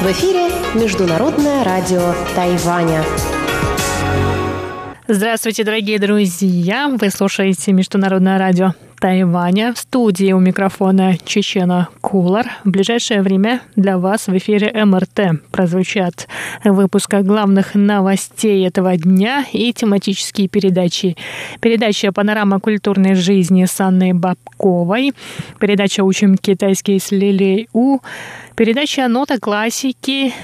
[0.00, 0.48] В эфире
[0.80, 3.02] Международное радио Тайваня.
[5.08, 6.88] Здравствуйте, дорогие друзья!
[6.88, 9.72] Вы слушаете Международное радио Тайваня.
[9.72, 12.46] В студии у микрофона Чечена Кулар.
[12.64, 16.28] В ближайшее время для вас в эфире МРТ прозвучат
[16.64, 21.16] выпуска главных новостей этого дня и тематические передачи.
[21.60, 25.14] Передача «Панорама культурной жизни» с Анной Бабковой.
[25.58, 28.00] Передача «Учим китайский с Лилей У».
[28.54, 30.34] Передача «Нота классики»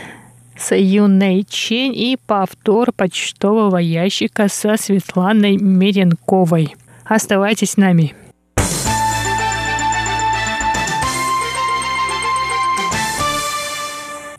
[0.56, 6.74] с Юной Чень и повтор почтового ящика со Светланой Меренковой.
[7.04, 8.14] Оставайтесь с нами.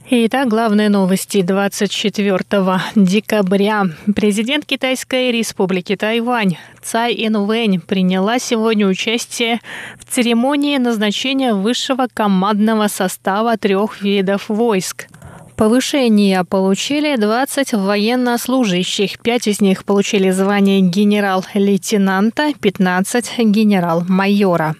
[0.10, 2.40] Итак, главные новости 24
[2.96, 3.88] декабря.
[4.16, 9.60] Президент Китайской республики Тайвань Цай Инвэнь приняла сегодня участие
[10.00, 15.08] в церемонии назначения высшего командного состава трех видов войск
[15.58, 19.18] Повышение получили 20 военнослужащих.
[19.18, 24.76] Пять из них получили звание генерал-лейтенанта, 15– генерал-майора.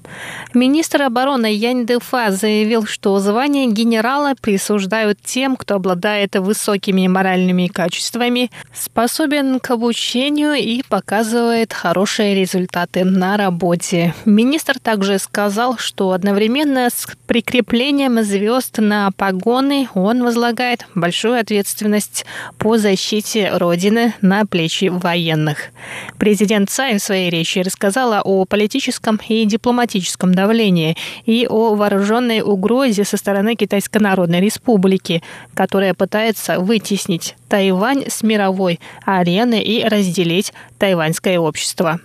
[0.54, 8.52] Министр обороны Янь Дефа заявил, что звание генерала присуждают тем, кто обладает высокими моральными качествами,
[8.72, 14.14] способен к обучению и показывает хорошие результаты на работе.
[14.26, 22.26] Министр также сказал, что одновременно с прикреплением звезд на погоны он возлагает возлагает большую ответственность
[22.58, 25.72] по защите Родины на плечи военных.
[26.18, 33.06] Президент Цай в своей речи рассказала о политическом и дипломатическом давлении и о вооруженной угрозе
[33.06, 35.24] со стороны Китайской Народной Республики,
[35.54, 42.00] которая пытается вытеснить Тайвань с мировой арены и разделить тайваньское общество.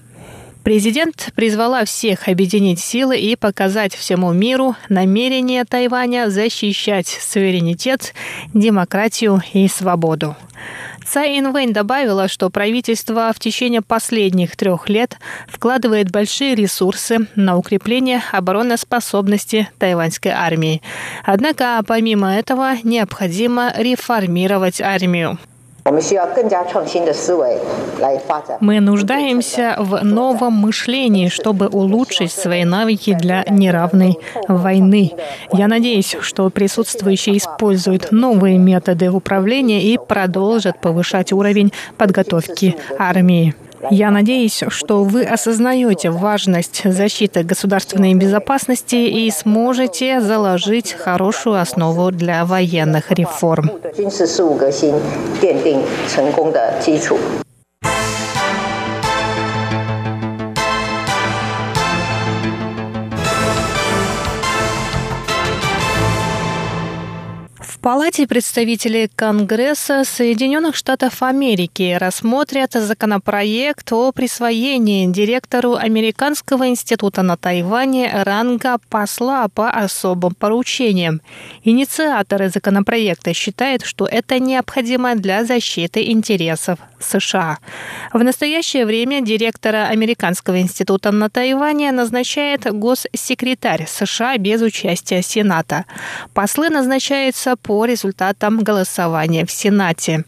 [0.64, 8.14] Президент призвала всех объединить силы и показать всему миру намерение Тайваня защищать суверенитет,
[8.55, 10.36] демократию и свободу.
[11.05, 15.18] Цай Инвэнь добавила, что правительство в течение последних трех лет
[15.48, 20.80] вкладывает большие ресурсы на укрепление обороноспособности тайваньской армии.
[21.24, 25.39] Однако, помимо этого, необходимо реформировать армию.
[28.61, 35.13] Мы нуждаемся в новом мышлении, чтобы улучшить свои навыки для неравной войны.
[35.53, 43.55] Я надеюсь, что присутствующие используют новые методы управления и продолжат повышать уровень подготовки армии.
[43.91, 52.45] Я надеюсь, что вы осознаете важность защиты государственной безопасности и сможете заложить хорошую основу для
[52.45, 53.70] военных реформ.
[67.83, 78.23] Палате представителей Конгресса Соединенных Штатов Америки рассмотрят законопроект о присвоении директору Американского института на Тайване
[78.23, 81.23] ранга посла по особым поручениям.
[81.65, 87.59] Инициаторы законопроекта считают, что это необходимо для защиты интересов США.
[88.13, 95.85] В настоящее время директора Американского института на Тайване назначает госсекретарь США без участия Сената.
[96.33, 100.24] Послы назначаются по по результатам голосования в Сенате.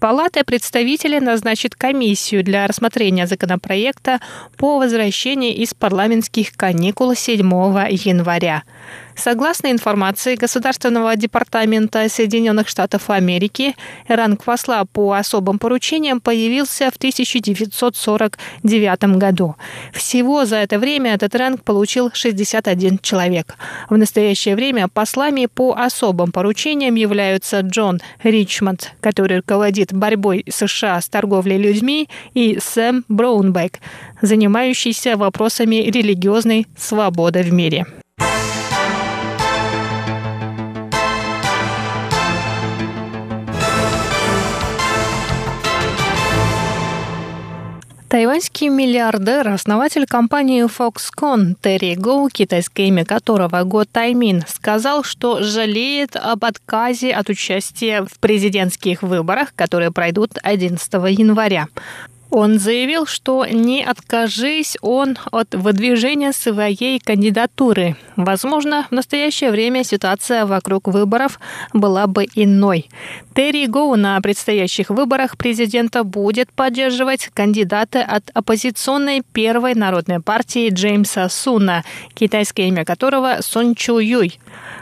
[0.00, 4.20] Палата представителей назначит комиссию для рассмотрения законопроекта
[4.58, 7.38] по возвращении из парламентских каникул 7
[7.88, 8.64] января.
[9.16, 13.76] Согласно информации Государственного департамента Соединенных Штатов Америки,
[14.08, 19.56] ранг посла по особым поручениям появился в 1949 году.
[19.92, 23.54] Всего за это время этот ранг получил 61 человек.
[23.88, 31.08] В настоящее время послами по особым поручениям являются Джон Ричмонд, который руководит борьбой США с
[31.08, 33.78] торговлей людьми, и Сэм Браунбек,
[34.22, 37.86] занимающийся вопросами религиозной свободы в мире.
[48.08, 56.14] Тайваньский миллиардер, основатель компании Foxconn Терри Гоу, китайское имя которого Го Таймин, сказал, что жалеет
[56.14, 61.66] об отказе от участия в президентских выборах, которые пройдут 11 января.
[62.36, 67.94] Он заявил, что не откажись он от выдвижения своей кандидатуры.
[68.16, 71.38] Возможно, в настоящее время ситуация вокруг выборов
[71.72, 72.88] была бы иной.
[73.34, 81.28] Терри Гоу на предстоящих выборах президента будет поддерживать кандидата от оппозиционной первой народной партии Джеймса
[81.28, 81.84] Суна,
[82.14, 84.40] китайское имя которого Сун Чу Юй.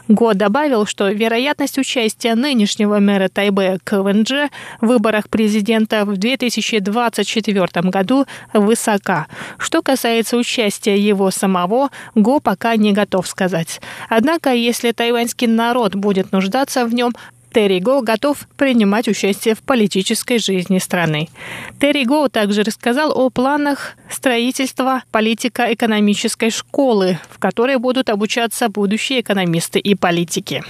[0.09, 4.51] Го добавил, что вероятность участия нынешнего мэра Тайбе КВНЖ
[4.81, 9.27] в выборах президента в 2024 году высока.
[9.59, 13.81] Что касается участия его самого, Го пока не готов сказать.
[14.09, 17.13] Однако, если тайваньский народ будет нуждаться в нем,
[17.53, 21.29] Терри Го готов принимать участие в политической жизни страны.
[21.79, 29.79] Терри Го также рассказал о планах строительства политико-экономической школы, в которой будут обучаться будущие экономисты
[29.79, 30.65] и политики.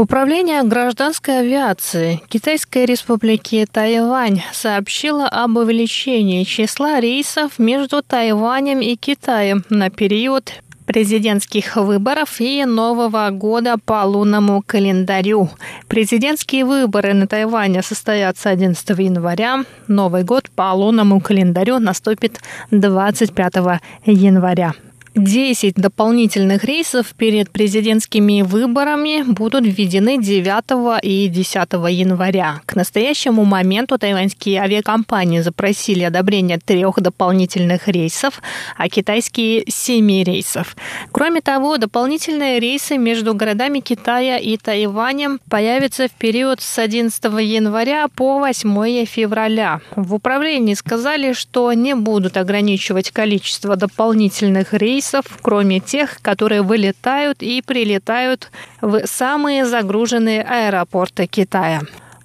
[0.00, 9.62] Управление гражданской авиации Китайской республики Тайвань сообщило об увеличении числа рейсов между Тайванем и Китаем
[9.68, 10.54] на период
[10.86, 15.50] президентских выборов и Нового года по лунному календарю.
[15.86, 19.66] Президентские выборы на Тайване состоятся 11 января.
[19.86, 24.72] Новый год по лунному календарю наступит 25 января.
[25.16, 31.56] 10 дополнительных рейсов перед президентскими выборами будут введены 9 и 10
[31.90, 32.60] января.
[32.64, 38.40] К настоящему моменту тайваньские авиакомпании запросили одобрение трех дополнительных рейсов,
[38.76, 40.76] а китайские– семи рейсов.
[41.10, 48.06] Кроме того, дополнительные рейсы между городами Китая и Тайванем появятся в период с 11 января
[48.08, 49.80] по 8 февраля.
[49.96, 57.42] В управлении сказали, что не будут ограничивать количество дополнительных рейсов рейсов, кроме тех, которые вылетают
[57.42, 58.50] и прилетают
[58.82, 61.80] в самые загруженные аэропорты Китая.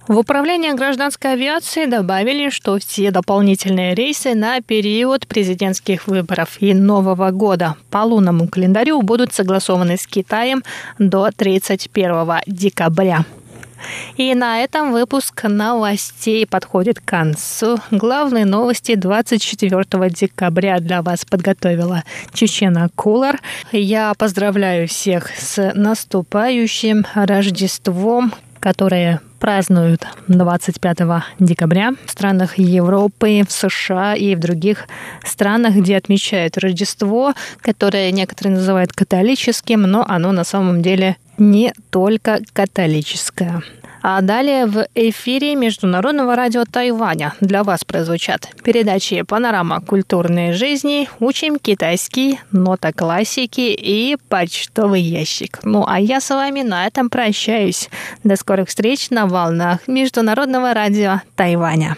[0.08, 7.30] В управлении гражданской авиации добавили, что все дополнительные рейсы на период президентских выборов и Нового
[7.32, 10.62] года по лунному календарю будут согласованы с Китаем
[10.98, 13.24] до 31 декабря.
[14.16, 17.78] И на этом выпуск новостей подходит к концу.
[17.90, 23.40] Главные новости 24 декабря для вас подготовила Чечена Кулар.
[23.72, 28.32] Я поздравляю всех с наступающим Рождеством,
[28.66, 30.98] которое празднуют 25
[31.38, 34.88] декабря в странах Европы, в США и в других
[35.24, 42.40] странах, где отмечают Рождество, которое некоторые называют католическим, но оно на самом деле не только
[42.52, 43.62] католическое.
[44.08, 51.58] А далее в эфире Международного радио Тайваня для вас прозвучат передачи «Панорама культурной жизни», «Учим
[51.58, 55.58] китайский», «Нота классики» и «Почтовый ящик».
[55.64, 57.90] Ну а я с вами на этом прощаюсь.
[58.22, 61.96] До скорых встреч на волнах Международного радио Тайваня.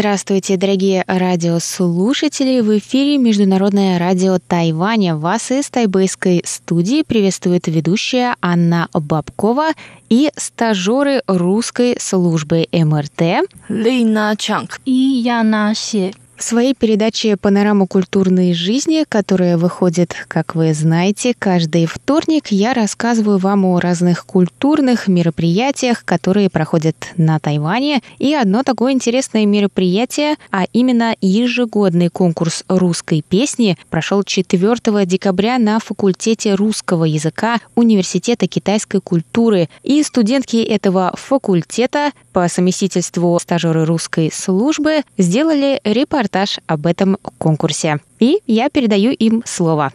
[0.00, 2.62] Здравствуйте, дорогие радиослушатели!
[2.62, 5.14] В эфире Международное радио Тайваня.
[5.14, 9.72] Вас из тайбэйской студии приветствует ведущая Анна Бабкова
[10.08, 16.14] и стажеры русской службы МРТ Лина Чанг и Яна Се.
[16.40, 23.36] В своей передаче «Панорама культурной жизни», которая выходит, как вы знаете, каждый вторник, я рассказываю
[23.36, 28.00] вам о разных культурных мероприятиях, которые проходят на Тайване.
[28.18, 35.78] И одно такое интересное мероприятие, а именно ежегодный конкурс русской песни, прошел 4 декабря на
[35.78, 39.68] факультете русского языка Университета китайской культуры.
[39.82, 46.29] И студентки этого факультета по совместительству стажеры русской службы сделали репортаж
[46.66, 47.98] об этом конкурсе.
[48.18, 49.92] И я передаю им слово.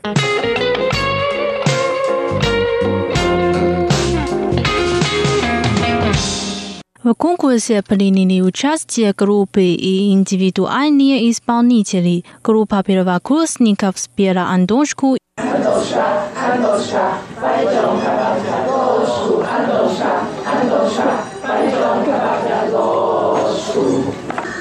[7.03, 12.25] В конкурсе приняли участие группы и индивидуальные исполнители.
[12.43, 15.15] Группа первокурсников спела Антошку.
[15.37, 21.34] Антоша, Антоша, пойдем, Антоша, Антоша, пойдем,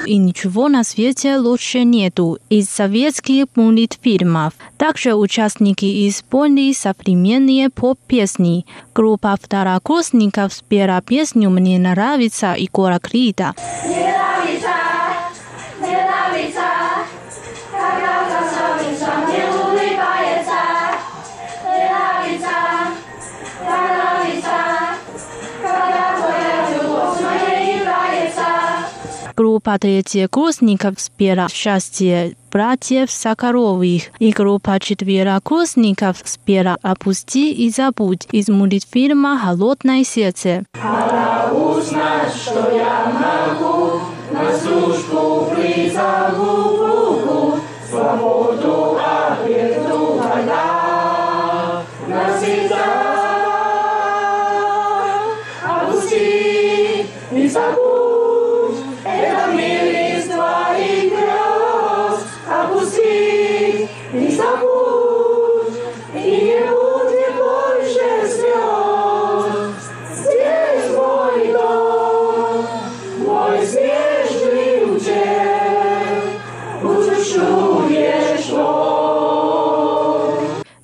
[0.05, 4.53] и ничего на свете лучше нету из советских мультфильмов.
[4.77, 8.65] Также участники исполнили современные поп-песни.
[8.93, 13.53] Группа второкурсников спела песню «Мне нравится» Егора Крида.
[13.85, 14.34] Мне
[29.35, 39.37] Группа третьекурсников спела «Счастье братьев Соколовых» и группа четверокурсников спела «Опусти и забудь» из мультфильма
[39.37, 40.63] «Холодное сердце».
[40.81, 43.11] Пора узнать, что я
[43.59, 43.99] могу,
[44.31, 46.75] на службу призову
[47.89, 48.94] свободу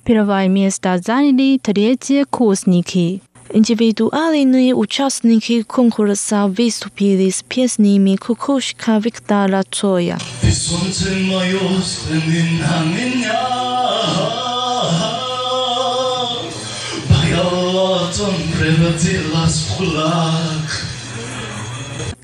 [0.04, 3.22] Первое место заняли третьи курсники.
[3.54, 10.18] Индивидуальные участники конкурса выступили с песнями «Кукушка Виктора Цоя».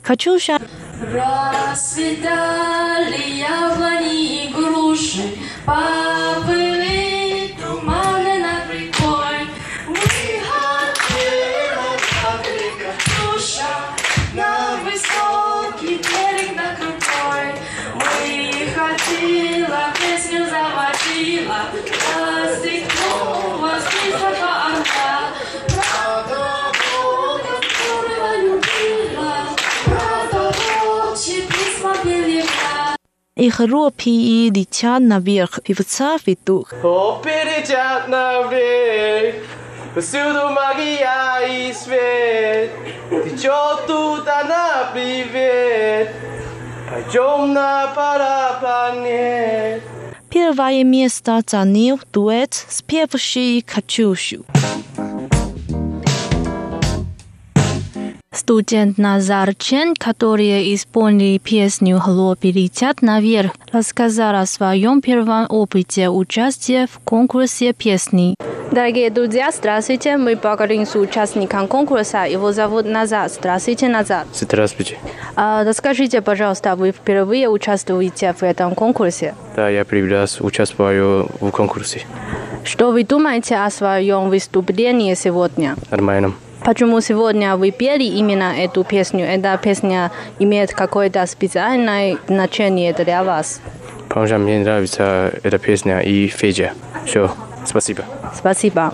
[0.03, 0.59] Качуша.
[1.11, 2.27] Расцветали
[3.39, 5.25] яблони и груши,
[5.65, 6.68] поплыли
[33.39, 36.73] Их ропи летят наверх, певца ведут.
[36.83, 39.37] Ропи летят наверх,
[39.95, 42.73] Повсюду магия и свет,
[43.09, 46.13] Течет тут она привет,
[46.91, 49.83] Пойдем на параплане.
[50.29, 54.45] Первое место занял дуэт, спевший Катюшу.
[58.39, 66.87] Студент Назар Чен, который исполнил песню «Хлопья летят наверх», рассказал о своем первом опыте участия
[66.87, 68.37] в конкурсе песни.
[68.71, 70.17] Дорогие друзья, здравствуйте.
[70.17, 72.27] Мы поговорим с участником конкурса.
[72.27, 73.29] Его зовут Назар.
[73.29, 74.25] Здравствуйте, Назар.
[74.33, 74.99] Здравствуйте.
[75.35, 79.35] А, расскажите, пожалуйста, вы впервые участвуете в этом конкурсе?
[79.57, 82.07] Да, я первый раз участвую в конкурсе.
[82.63, 85.75] Что вы думаете о своем выступлении сегодня?
[85.91, 86.35] Нормально.
[86.65, 89.25] Почему сегодня вы пели именно эту песню?
[89.25, 93.61] Эта песня имеет какое-то специальное значение для вас?
[94.09, 96.73] Потому что мне нравится эта песня и Федя.
[97.07, 97.31] Все,
[97.65, 98.05] спасибо.
[98.35, 98.93] Спасибо.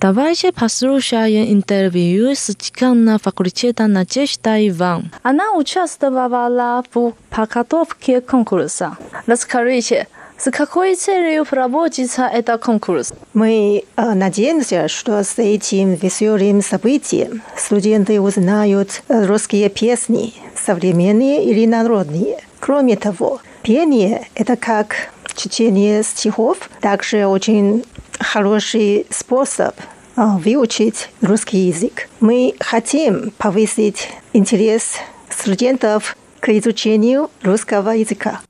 [0.00, 5.10] Давайте послушаем интервью с деканом факультета Надежда Иван.
[5.22, 8.98] Она участвовала в подготовке конкурса.
[9.26, 13.12] Расскажите, с какой целью проводится этот конкурс?
[13.32, 22.40] Мы э, надеемся, что с этим веселым событием студенты узнают русские песни, современные или народные.
[22.58, 24.96] Кроме того, пение– это как
[25.36, 27.84] чтение стихов, также очень
[28.18, 29.74] хороший способ
[30.16, 32.08] э, выучить русский язык.
[32.20, 34.96] Мы хотим повысить интерес
[35.30, 38.40] студентов к изучению русского языка.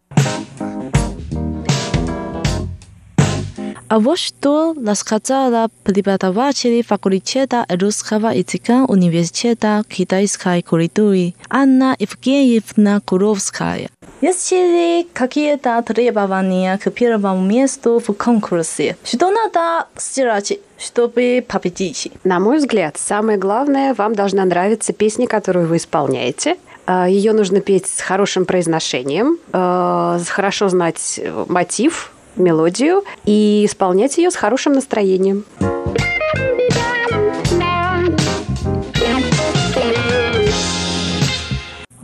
[3.95, 13.89] А вот что рассказала преподаватель факультета русского языка университета китайской культуры Анна Евгеньевна Куровская.
[14.21, 18.97] Есть ли какие-то требования к первому месту в конкурсе?
[19.05, 22.11] Что надо сделать, чтобы победить?
[22.25, 26.57] На мой взгляд, самое главное, вам должна нравиться песня, которую вы исполняете.
[26.87, 34.31] А, Ее нужно петь с хорошим произношением, а, хорошо знать мотив, мелодию и исполнять ее
[34.31, 35.45] с хорошим настроением.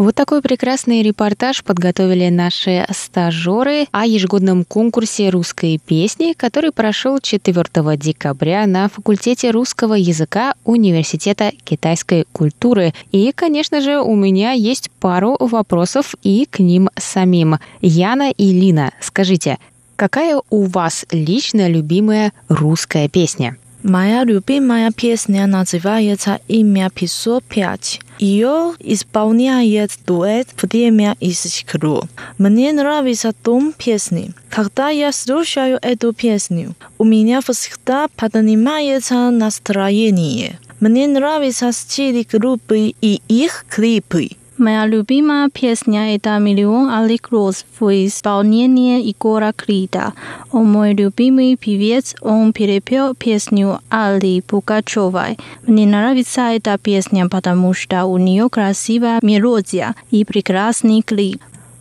[0.01, 7.67] Вот такой прекрасный репортаж подготовили наши стажеры о ежегодном конкурсе русской песни, который прошел 4
[7.99, 12.95] декабря на факультете русского языка Университета китайской культуры.
[13.13, 17.59] И, конечно же, у меня есть пару вопросов и к ним самим.
[17.83, 19.59] Яна и Лина, скажите,
[20.01, 23.59] какая у вас лично любимая русская песня?
[23.83, 28.01] Моя любимая песня называется «Имя Писо 5».
[28.19, 32.05] Ее исполняет дуэт «Время из искру».
[32.39, 34.33] Мне нравится том песни.
[34.49, 40.59] Когда я слушаю эту песню, у меня всегда поднимается настроение.
[40.81, 44.31] Мне нравятся стили группы и их клипы.
[44.61, 50.13] Моя любимая песня– это «Миллион алых роз» в исполнении Егора Крида.
[50.53, 55.39] Он мой любимый певец, он перепел песню Али Пугачевой.
[55.67, 61.41] Мне нравится эта песня, потому что у нее красивая мелодия и прекрасный клип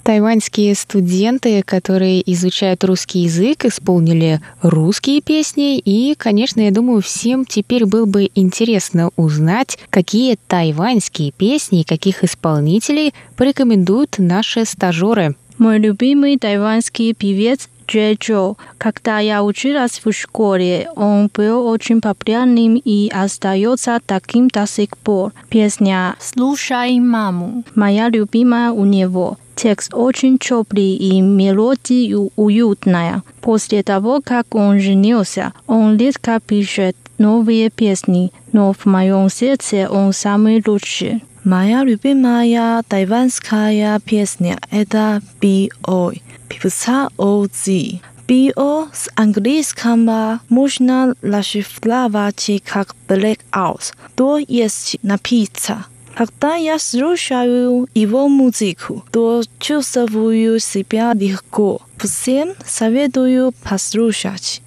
[0.10, 5.78] тайваньские студенты, которые изучают русский язык, исполнили русские песни.
[5.78, 13.14] И, конечно, я думаю, всем теперь было бы интересно узнать, какие тайваньские песни каких исполнителей
[13.38, 15.36] порекомендуют наши стажеры.
[15.60, 18.56] Мой любимый тайваньский певец Джей Джо.
[18.80, 25.34] Когда я училась в школе, он был очень популярным и остается таким до сих пор.
[25.50, 29.38] Песня «Слушай маму» моя любимая у него.
[29.62, 33.24] Текст очень теплый и мелодия уютная.
[33.42, 40.14] После того, как он женился, он редко пишет новые песни, но в моем сердце он
[40.14, 41.26] самый лучший.
[41.44, 46.14] Моя любимая тайванская песня– это «B.O.»
[46.48, 48.00] певца OZ.
[48.30, 55.84] BO с английского можно расшифровать как Blackout, то есть напиться.
[56.20, 61.80] Когда я слушаю его музыку, то чувствую себя легко.
[61.98, 64.62] Всем советую послушать.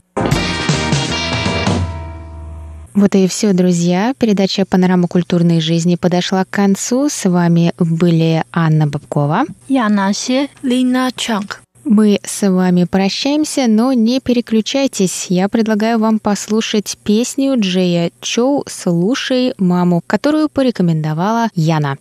[2.95, 4.15] Вот и все, друзья.
[4.19, 7.11] Передача «Панорама культурной жизни» подошла к концу.
[7.11, 9.45] С вами были Анна Бабкова.
[9.69, 10.49] Я Наси.
[10.63, 11.61] Лина Чанг.
[11.85, 15.27] Мы с вами прощаемся, но не переключайтесь.
[15.29, 21.99] Я предлагаю вам послушать песню Джея Чоу «Слушай маму», которую порекомендовала Яна.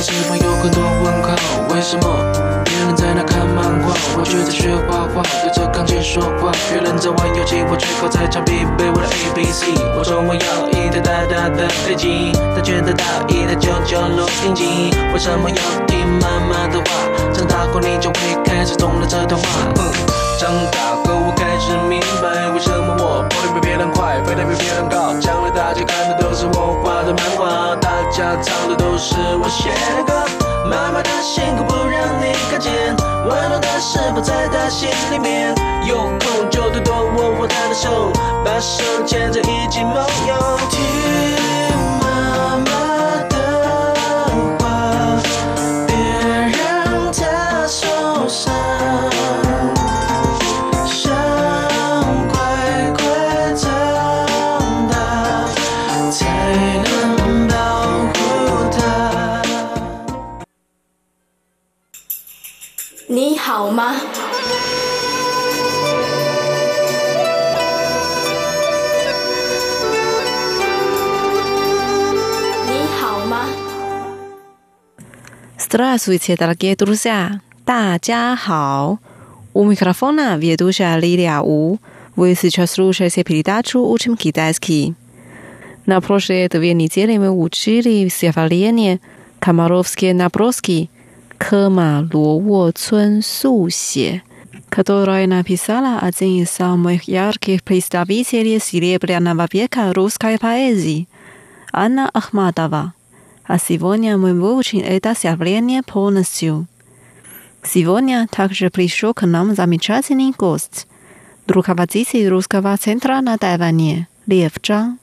[0.00, 1.36] 喜欢有很多问号，
[1.74, 6.50] 为什么别人在那看漫画我却在学画画，对着钢琴说话。
[6.70, 9.66] 别人在玩游戏，我却靠在墙壁背我的 A B C。
[9.98, 14.90] 我说我要一台大大的飞机，他觉得他一台旧旧录音机。
[15.12, 17.32] 为什么要听妈妈的话？
[17.34, 20.09] 长大后你就会开始懂了这段话。
[20.40, 25.12] 长大后我开始明白，为什么我跑得比别人快，飞得比别人高。
[25.20, 30.24] 将来大家看的都是我画的漫画，大家唱的都是我写的歌。
[30.64, 32.72] 妈妈的辛苦不让你看见，
[33.28, 35.54] 温暖的是否在她心里面？
[35.84, 38.10] 有空就多多握握她的手，
[38.42, 40.34] 把手牵着一起梦游。
[40.70, 41.49] 听
[63.59, 63.95] 好吗？
[72.67, 73.45] 你好吗？
[75.57, 77.41] Здравствуйте, дорогие друзья!
[77.65, 78.99] 大家好！
[79.53, 81.77] У микрофона ведущая Лилия У.
[82.15, 84.95] Вы сейчас слушаете передачу «Учим китайский».
[85.85, 88.99] На прошлые две недели мы учили стихотворение
[89.39, 90.89] «Комаровские наброски»
[91.39, 94.21] 科马罗沃村速写，
[94.69, 101.07] которое написала один из самых ярких представителей серебряного века русской поэзии,
[101.71, 102.93] Анна Ахматова.
[103.45, 106.67] А сегодня мы выучим это стихотворение полностью.
[107.63, 110.87] Сегодня также пришел к нам замечательный гость,
[111.47, 114.99] руководитель русского центра на Тайване, Лев Чжан.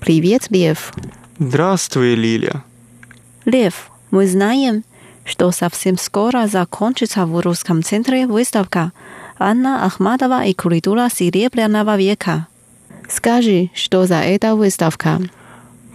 [0.00, 0.94] Привет, Лев.
[1.38, 2.62] Здравствуй, Лилия.
[3.44, 4.84] Лев, мы знаем,
[5.25, 8.91] что совсем скоро закончится в русском центре выставка
[9.39, 12.47] Анна Ахматова и культура Серебряного века.
[13.09, 15.19] Скажи, что за эта выставка?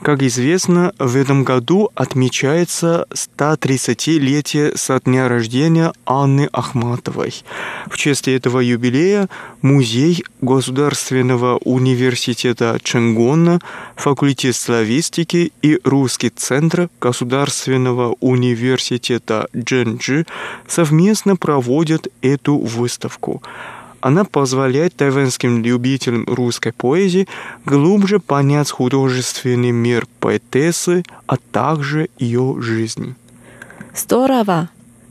[0.03, 7.35] Как известно, в этом году отмечается 130-летие со дня рождения Анны Ахматовой.
[7.91, 9.29] В честь этого юбилея
[9.61, 13.61] Музей Государственного университета Ченгона,
[13.97, 20.27] факультет славистики и Русский центр Государственного университета Дженджи
[20.69, 23.43] совместно проводят эту выставку–
[24.01, 27.27] она позволяет тайванским любителям русской поэзии
[27.65, 33.17] глубже понять художественный мир поэтессы, а также ее жизнь.
[33.95, 34.69] Здорово!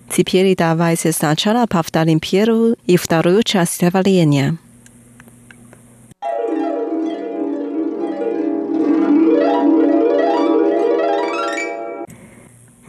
[0.10, 4.58] Теперь давайте сначала повторим первую и вторую часть явления.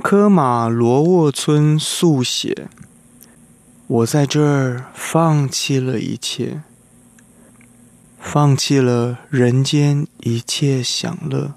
[0.02, 2.22] Кэма Луо Цун Су
[3.88, 6.60] 我在这儿放弃了一切，
[8.20, 11.54] 放弃了人间一切享乐，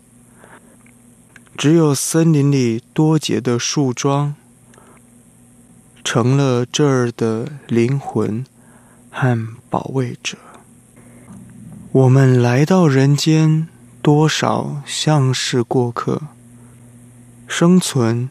[1.57, 4.33] 只有森林里多结的树桩，
[6.05, 8.45] 成了这儿的灵魂
[9.11, 9.37] 和
[9.69, 10.37] 保卫者。
[11.91, 13.67] 我们来到人间，
[14.01, 16.21] 多少像是过客，
[17.45, 18.29] 生存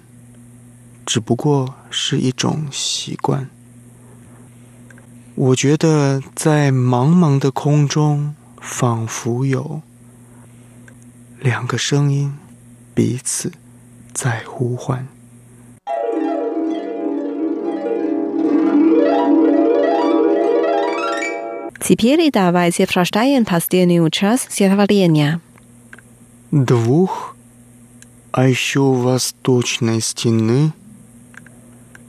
[1.04, 3.50] 只不过是一种习惯。
[5.39, 9.81] 我觉得在茫茫的空中，仿佛有
[11.39, 12.33] 两个声音
[12.93, 13.51] 彼此
[14.13, 15.07] 在呼唤。
[21.81, 25.39] Теперь давайте прочитаем последнюю часть стихотворения.
[26.51, 27.35] Двух,
[28.31, 30.71] а еще восточной стены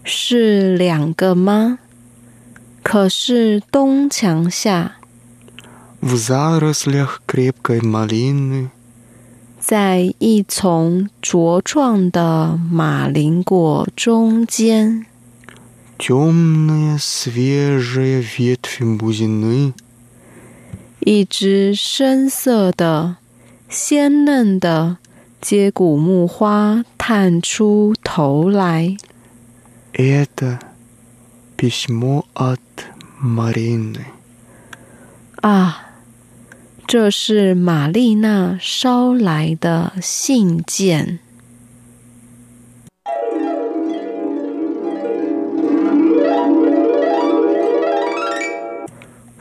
[0.02, 1.78] 是两个吗？
[2.82, 4.96] 可是东墙下，
[6.00, 8.68] в зарослях крепкой малины，
[9.58, 15.06] 在一丛茁壮的马铃果中间，
[15.98, 19.72] темные свежие ветви бузины，
[21.00, 23.16] 一只深色的、
[23.68, 24.98] 鲜嫩的
[25.40, 28.96] 接骨木花探出头来。
[29.92, 30.58] Это
[31.60, 32.60] письмо от
[33.20, 34.04] Марины。
[35.42, 35.76] 啊，
[36.86, 41.20] 这是玛丽娜捎来的信件。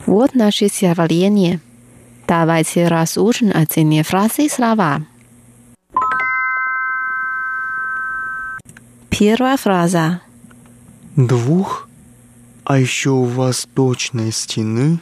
[0.06, 1.60] Вот наше стихотворение.
[2.28, 5.02] Давайте разучим отдельные фразы и слова.
[9.10, 10.20] Первая фраза.
[11.16, 11.88] Двух
[12.70, 14.98] а еще у восточной стены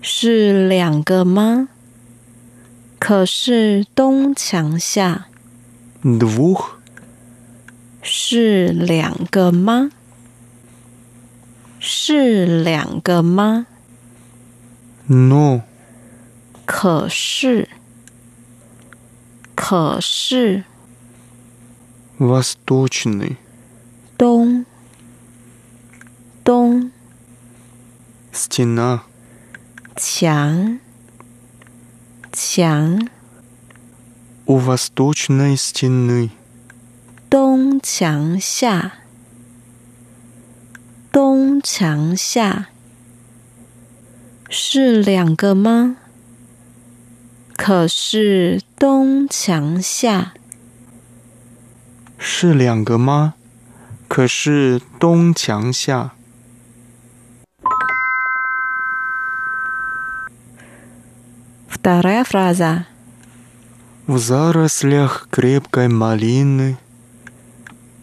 [0.00, 1.68] 是两个吗？
[2.98, 5.26] 可是东墙下
[6.02, 6.78] двух
[8.02, 9.90] 是两个吗？
[11.78, 13.66] 是两个吗？
[15.06, 15.62] No，
[16.64, 17.68] 可是，
[19.54, 20.64] 可是
[22.18, 23.36] восточный
[28.54, 29.02] ，стена，
[29.96, 30.78] 墙，
[32.32, 33.08] 墙。
[34.46, 36.30] У восточной стены，
[37.28, 38.94] 东墙下，
[41.12, 42.68] 东墙下，
[44.48, 45.96] 是两个吗？
[47.56, 50.32] 可是东墙下，
[52.18, 53.34] 是两个吗？
[54.08, 56.13] 可是东墙下。
[61.84, 62.86] Вторая фраза.
[64.06, 66.76] В зарослях крепкой малины.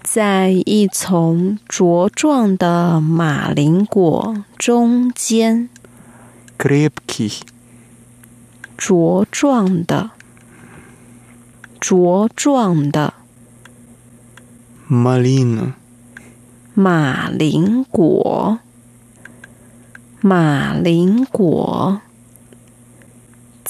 [0.04, 5.70] 在一丛茁壮的马铃果中间。
[6.58, 7.42] Крепкий.
[8.78, 10.12] 茁壮的。
[11.82, 13.14] 茁壮的。
[14.90, 15.74] Малина.
[16.74, 18.60] 马铃果。
[20.22, 22.02] 马铃果。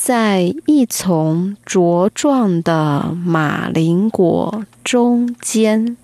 [0.02, 5.98] 在一丛茁壮的马铃果中间，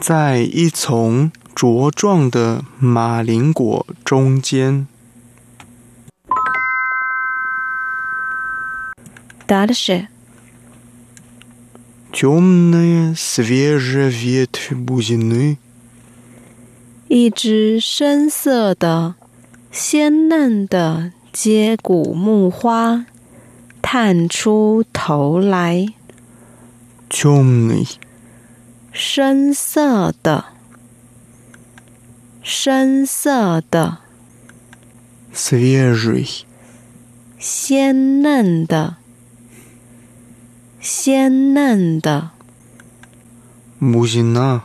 [0.00, 4.88] 在一丛茁壮的马铃果中间。
[9.46, 10.08] Дальше.
[12.12, 15.58] Темные свежие ветви бузины.
[17.08, 19.14] 一只深色的、
[19.70, 21.12] 鲜嫩的。
[21.34, 23.06] 接骨木花
[23.80, 25.86] 探出头来。
[27.08, 27.88] темный，
[28.92, 30.44] 深色的，
[32.42, 33.98] 深色的。
[35.32, 36.44] свежий，
[37.38, 38.96] 鲜嫩的，
[40.80, 42.30] 鲜嫩的。
[43.80, 44.62] бузина，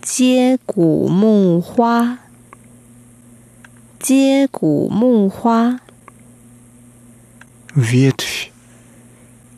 [0.00, 2.18] 接骨木花，
[4.06, 5.80] 接骨木花。
[7.74, 8.48] ветвь，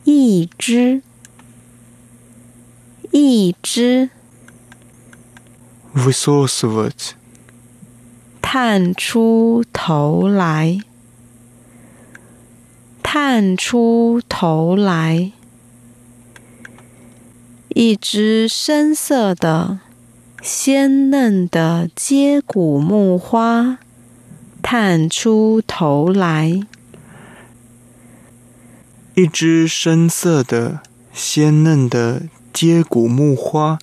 [0.03, 1.01] 一只，
[3.11, 4.09] 一只。
[5.93, 7.11] высосывать，
[8.41, 10.79] 探出头来，
[13.01, 15.31] 探出头来。
[17.69, 19.79] 一只深色的、
[20.41, 23.79] 鲜嫩的接骨木花
[24.69, 26.61] 探出头来。
[29.15, 30.81] 一只深色的、
[31.13, 33.79] 鲜嫩的接骨木花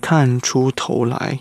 [0.00, 1.40] 探出头来。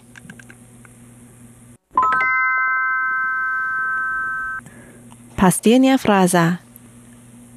[5.36, 6.60] Последняя фраза.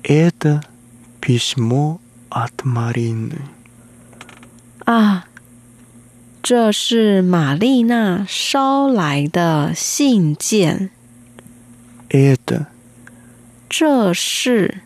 [0.02, 0.62] Это
[1.20, 3.38] письмо от Марины.
[4.84, 5.26] 啊，
[6.42, 10.90] 这是玛丽娜捎来的信件。
[12.10, 12.66] Это
[13.68, 14.80] 这是，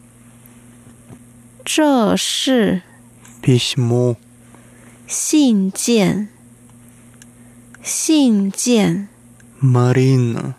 [1.64, 2.82] 这是
[3.42, 4.16] письмо
[5.06, 6.28] 信件，
[7.82, 9.08] 信件。
[9.60, 10.54] Марина.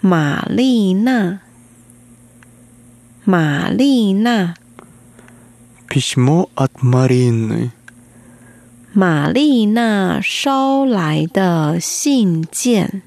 [0.00, 1.40] 玛丽娜，
[3.24, 4.54] 玛丽娜，
[5.88, 7.70] Письмо от Марины.
[8.92, 13.02] 玛丽娜捎来的信件。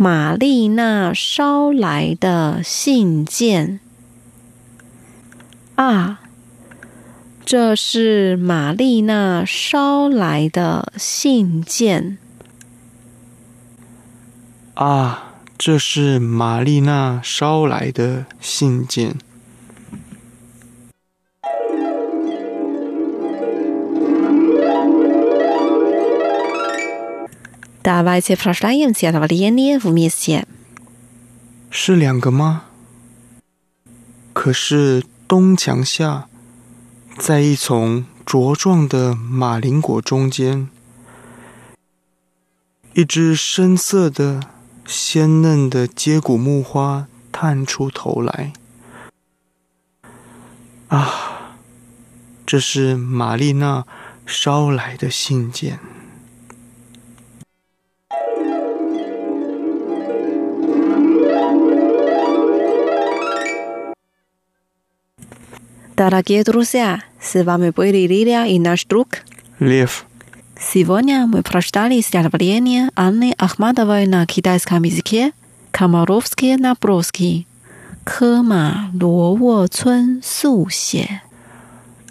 [0.00, 3.80] 玛丽娜捎来的信件。
[5.74, 6.20] 啊，
[7.44, 12.16] 这是玛丽娜捎来的信件。
[14.74, 19.16] 啊，这是玛丽娜捎来的信件。
[27.80, 30.46] 大白菜发出来呀你要他把你眼睛捂灭先
[31.70, 32.64] 是两个吗？
[34.32, 36.28] 可是东墙下
[37.16, 40.68] 在一丛茁壮的马铃果中间
[42.94, 44.40] 一只深色的
[44.86, 48.52] 鲜嫩的接骨木花探出头来。
[50.88, 51.56] 啊
[52.46, 53.84] 这是玛丽娜
[54.26, 55.78] 捎来的信件。
[65.98, 69.08] Дорогие друзья, с вами были Лилия и наш друг
[69.58, 70.06] Лев.
[70.56, 75.32] Сегодня мы прочитали стихотворение Анны Ахмадовой на китайском языке
[75.72, 77.48] «Комаровские наброски».
[78.04, 81.20] Кэма Луо Цун Сусе.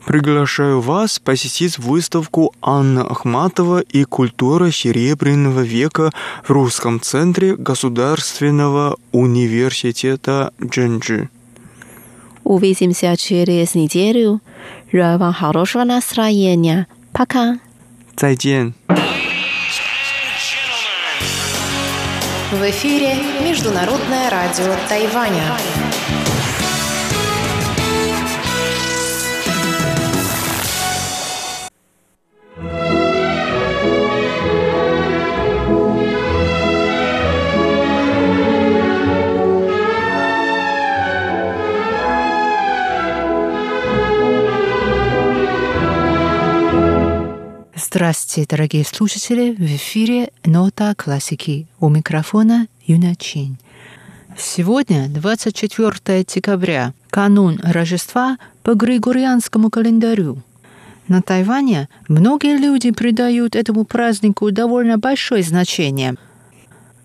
[0.05, 6.11] Приглашаю вас посетить выставку Анна Ахматова и культура Серебряного века
[6.43, 11.29] в Русском центре Государственного университета Джинджи.
[12.47, 14.39] Увидимся через неделю.
[14.91, 16.87] Желаю вам хорошего настроения.
[17.11, 17.59] Пока.
[18.15, 18.73] 再见。
[22.49, 25.43] В эфире Международное радио Тайваня.
[47.97, 49.55] Здравствуйте, дорогие слушатели!
[49.55, 51.65] В эфире «Нота классики».
[51.79, 53.57] У микрофона Юна Чин.
[54.37, 60.43] Сегодня 24 декабря, канун Рождества по Григорианскому календарю.
[61.07, 66.17] На Тайване многие люди придают этому празднику довольно большое значение.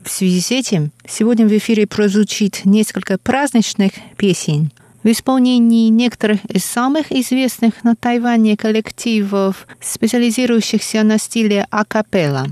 [0.04, 4.70] В связи с этим сегодня в эфире прозвучит несколько праздничных песен
[5.02, 12.46] в исполнении некоторых из самых известных на Тайване коллективов, специализирующихся на стиле акапелла.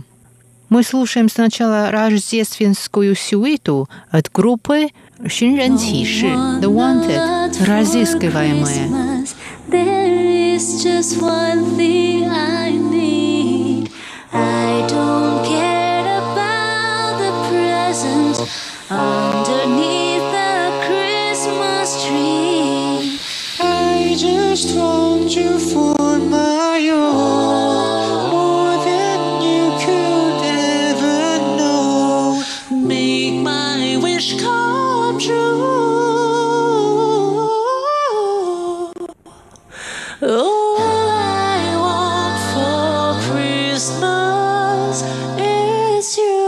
[0.68, 4.88] Мы слушаем сначала рождественскую сюиту от группы
[5.26, 9.26] Шинрен Тиши The Wanted, разыскиваемые.
[9.68, 13.90] There is just one thing I need.
[14.32, 18.40] I don't care about the presents
[18.88, 19.59] underneath
[24.50, 32.42] just found you for my own, more than you could ever know.
[32.68, 35.62] Make my wish come true.
[40.20, 45.04] All I want for Christmas
[45.38, 46.40] is you.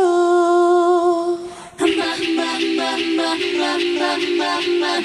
[4.95, 4.99] I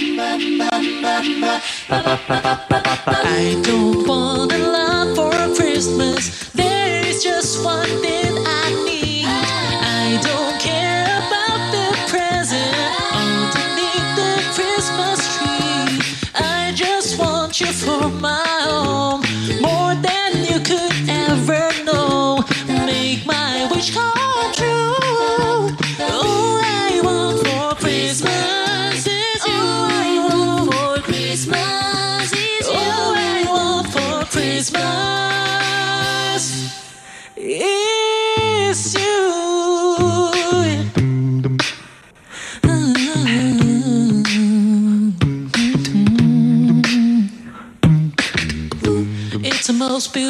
[3.63, 6.51] don't want a lot for Christmas.
[6.51, 9.27] There is just one thing I need.
[9.27, 12.75] I don't care about the present
[13.15, 16.01] underneath the Christmas tree.
[16.35, 18.56] I just want you for my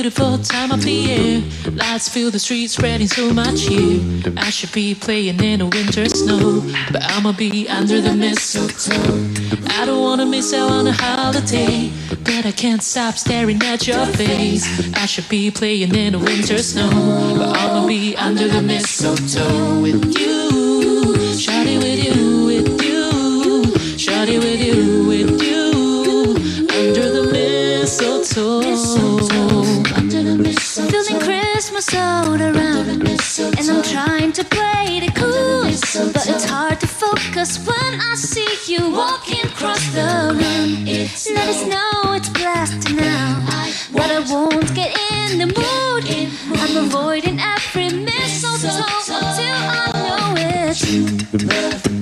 [0.08, 1.44] beautiful time of the year.
[1.74, 4.00] Lights fill the streets, spreading so much cheer.
[4.38, 6.62] I should be playing in the winter snow,
[6.94, 8.94] but I'ma be under the mistletoe.
[9.78, 11.92] I don't wanna miss out on a holiday,
[12.24, 14.66] but I can't stop staring at your face.
[14.96, 16.90] I should be playing in the winter snow,
[17.38, 23.62] but I'ma be under the mistletoe with you, shawty with you, with you,
[23.98, 25.68] shawty with you, with you,
[26.80, 29.07] under the mistletoe.
[31.78, 37.64] Christmas all around, and I'm trying to play it cool, but it's hard to focus
[37.68, 40.86] when I see you walking across the room.
[40.86, 43.46] Let us know it's blasting now,
[43.94, 46.32] but I won't get in the mood.
[46.60, 51.97] I'm avoiding every mistletoe until I know it's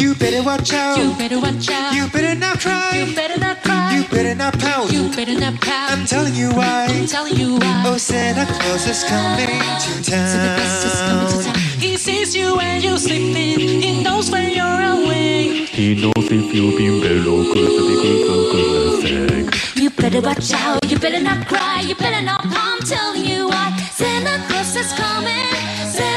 [0.00, 0.98] You better watch out.
[0.98, 1.94] You better watch out.
[1.94, 2.96] You better not cry.
[2.96, 3.94] You better not cry.
[3.96, 4.92] You better not pout.
[4.92, 5.90] You better not pout.
[5.92, 6.86] I'm telling you why.
[6.88, 7.82] I'm telling you why.
[7.86, 11.54] Oh, Santa Claus is coming to town.
[11.78, 13.58] He sees you when you're sleeping.
[13.82, 15.68] He knows when you're awake.
[15.68, 19.48] He knows if you've been below cause because for goodness sake.
[19.69, 19.69] You
[20.00, 22.40] better watch out, you better not cry, you better not.
[22.44, 23.76] I'm telling you why.
[23.92, 25.46] Santa Claus is coming,
[25.92, 26.09] Santa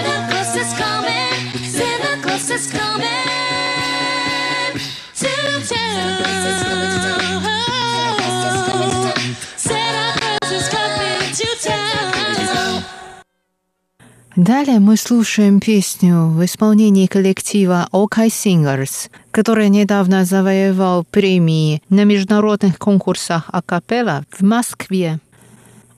[14.36, 22.80] Далее мы слушаем песню в исполнении коллектива OK Singers, который недавно завоевал премии на международных
[22.80, 25.19] конкурсах акапелла в Москве.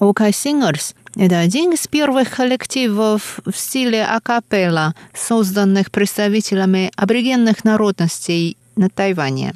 [0.02, 8.90] OK Singers– это один из первых коллективов в стиле акапелла, созданных представителями аборигенных народностей на
[8.90, 9.56] Тайване.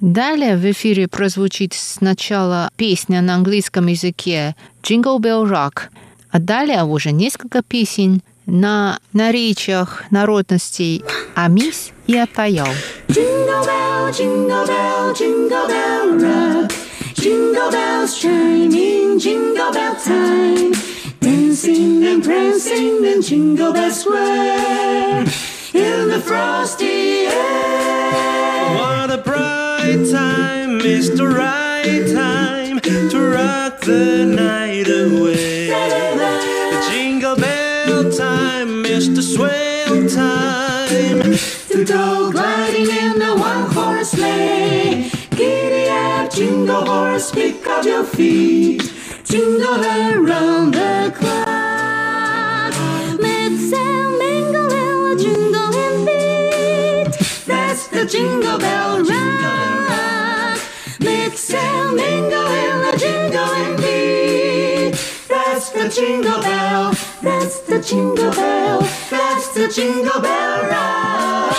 [0.00, 5.90] Далее в эфире прозвучит сначала песня на английском языке «Jingle Bell Rock»,
[6.32, 11.04] а далее уже несколько песен на наречиях народностей
[11.36, 12.66] Амис и Атаял.
[13.08, 16.72] Jingle bell, jingle bell, jingle bell rock.
[17.14, 20.72] Jingle bells chiming, jingle bell time.
[21.20, 25.26] Dancing and prancing in Jingle Bell Square.
[25.74, 28.74] In the frosty air.
[28.74, 35.68] What a bright time, it's the right time to rock the night away.
[36.90, 41.36] Jingle bell time, the swell time
[41.68, 45.10] To go gliding in the one horse sleigh.
[45.30, 48.82] Giddy up, jingle horse, pick up your feet.
[49.24, 49.82] Jingle
[66.02, 66.92] jingle bell.
[67.22, 68.80] That's the jingle bell.
[69.10, 71.52] That's the jingle bell rock.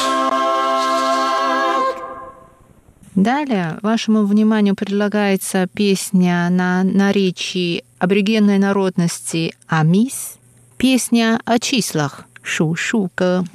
[3.16, 10.38] Далее вашему вниманию предлагается песня на наречии аборигенной народности Амис,
[10.78, 13.46] песня о числах Шу-Шу-Ка.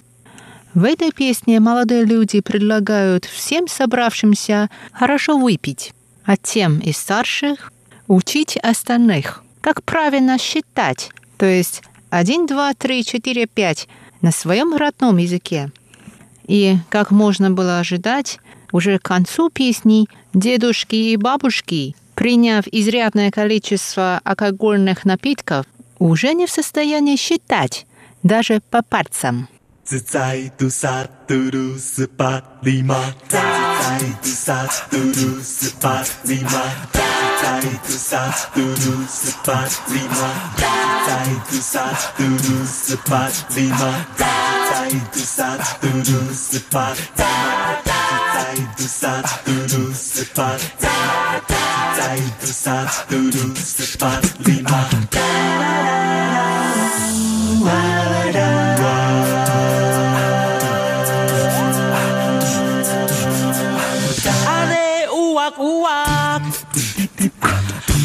[0.73, 5.93] В этой песне молодые люди предлагают всем собравшимся хорошо выпить,
[6.25, 7.73] а тем из старших
[8.07, 13.89] учить остальных, как правильно считать, то есть 1, 2, 3, 4, 5
[14.23, 15.71] на своем родном языке.
[16.47, 18.39] И, как можно было ожидать,
[18.73, 25.67] уже к концу песни дедушки и бабушки, приняв изрядное количество алкогольных напитков,
[25.99, 27.87] уже не в состоянии считать,
[28.23, 29.49] даже по пальцам.
[29.88, 32.96] 自在嘟萨嘟噜斯巴里玛，
[33.28, 36.52] 自在嘟萨嘟噜斯巴里玛，
[36.94, 37.00] 自
[37.42, 40.16] 在嘟萨嘟噜斯巴里玛，
[40.56, 40.64] 自
[41.06, 41.10] 在
[41.50, 41.80] 嘟萨
[42.16, 44.24] 嘟噜斯巴里玛，自
[44.72, 47.92] 在嘟萨嘟噜斯巴里玛，自
[48.34, 50.88] 在嘟萨嘟噜斯巴里玛，
[51.48, 51.54] 自
[52.00, 52.02] 在
[52.40, 52.64] 嘟萨
[53.10, 54.02] 嘟噜斯巴
[54.46, 54.90] 里玛。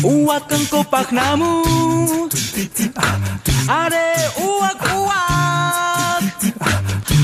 [0.04, 1.64] Uwak kupak namu
[3.72, 6.24] Are uwak uwak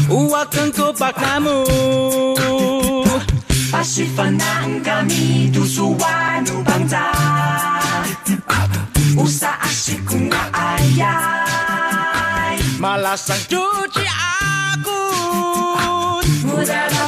[0.07, 1.67] Uwak kupak namu
[3.69, 7.05] Pasifanang kami dusuanu bangsa.
[9.13, 10.97] Usa asyik kung ayay
[12.81, 15.01] Malasang cuci aku.
[16.49, 16.98] Muda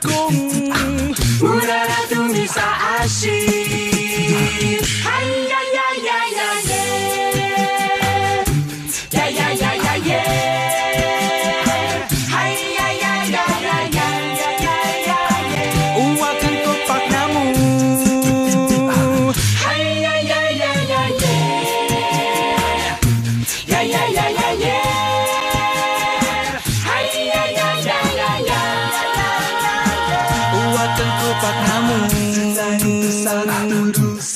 [0.00, 0.72] tikung
[1.40, 2.68] Murah dunia
[3.00, 3.69] asing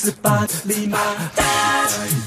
[0.05, 1.41] 是八里马，爱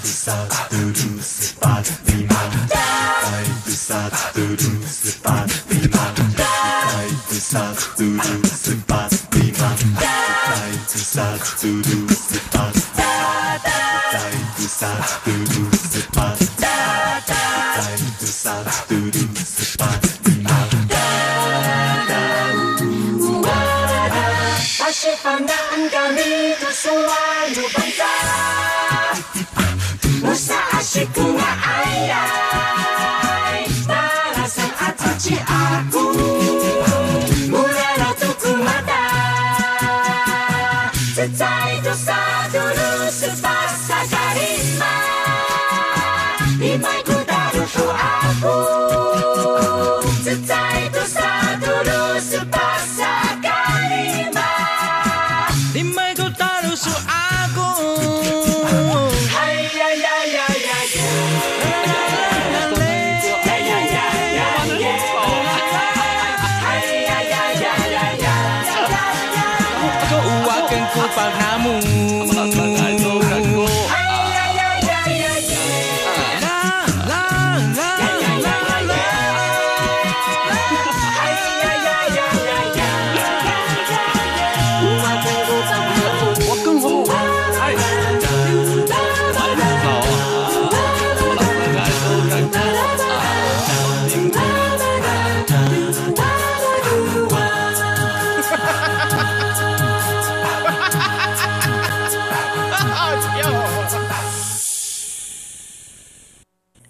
[0.02, 0.32] 的萨
[0.68, 2.34] 嘟嘟是八里马，
[2.74, 3.94] 爱的萨
[4.34, 7.60] 嘟嘟是八里马，爱的萨
[7.96, 9.14] 嘟嘟是八里
[9.60, 9.62] 马，
[10.00, 11.22] 爱的萨
[11.60, 14.82] 嘟嘟是八里马，爱的萨
[15.22, 17.86] 嘟嘟是八里马，爱
[18.18, 18.42] 的萨
[18.88, 20.50] 嘟嘟是八里马。
[24.80, 27.27] I should find out and got me to survive.
[32.08, 36.07] Jai, Tarasan Atachi Aku.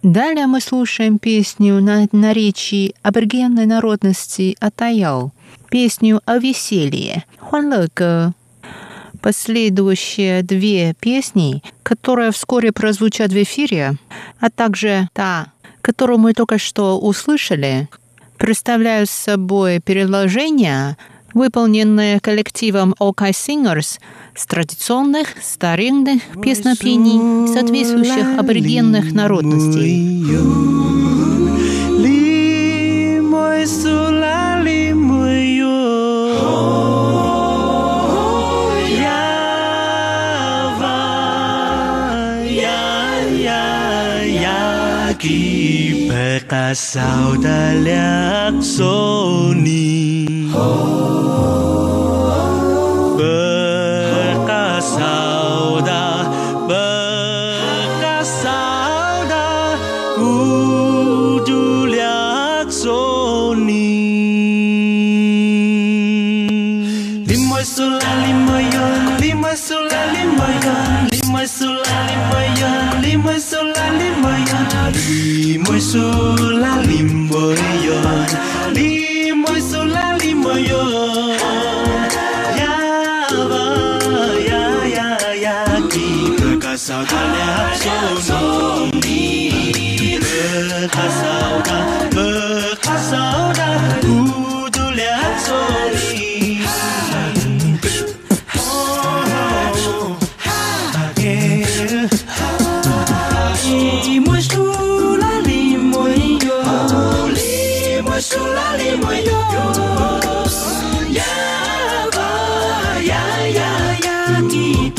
[0.09, 5.33] Далее мы слушаем песню на наречии аборигенной народности Атаял,
[5.69, 8.33] песню о веселье, Хуанлэгэ.
[9.21, 13.99] последующие две песни, которые вскоре прозвучат в эфире,
[14.41, 15.53] а также та,
[15.83, 17.91] которую мы только что услышали,
[18.39, 20.97] представляют собой переложения,
[21.35, 23.99] выполненные коллективом OK Singers
[24.39, 30.23] с традиционных старинных песнопений соответствующих аборигенных народностей.
[31.99, 34.49] Li moi su la
[73.25, 75.81] mới số la li mới ya đi mới
[76.61, 77.57] la li mới
[77.89, 78.27] ya
[78.75, 80.83] đi mới la li mới ya
[82.59, 82.75] ya
[84.49, 84.63] ya
[84.97, 85.09] ya
[85.43, 86.09] ya ki
[86.63, 90.19] ka sao ta le đi
[90.95, 91.79] ka sao ta
[92.85, 93.69] ka sao ta
[94.03, 95.13] u tu le
[95.47, 95.78] so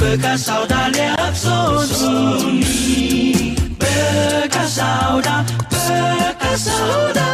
[0.10, 2.66] Beka saudade absoni
[3.80, 7.28] Beka saudade Beka saudade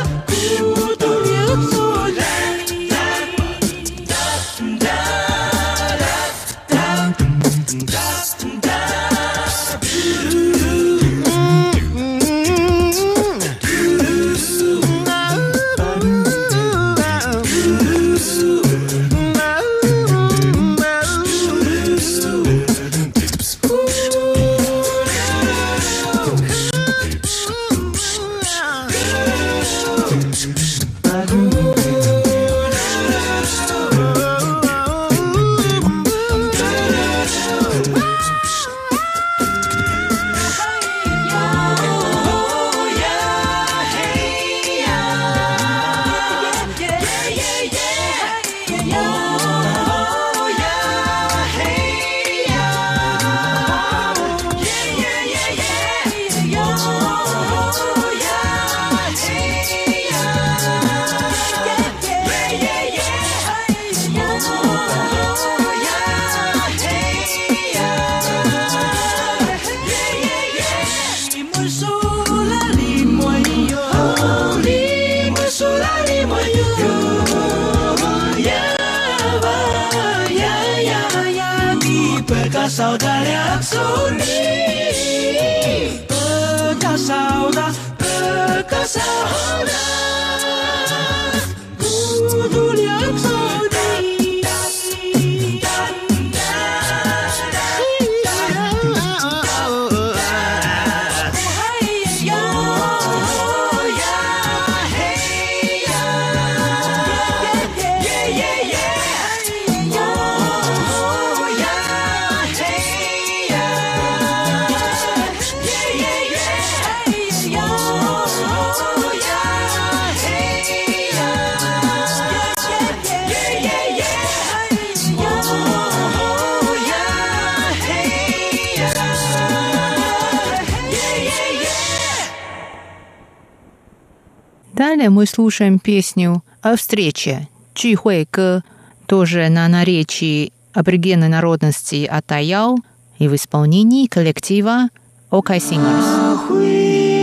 [134.95, 138.61] Далее мы слушаем песню о встрече Чуйхуэй Гэ,
[139.07, 142.79] тоже на наречии аборигенной народности Атаял
[143.19, 144.87] и в исполнении коллектива
[145.31, 147.14] OK Singers.